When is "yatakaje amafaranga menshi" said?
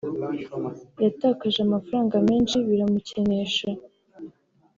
1.03-2.55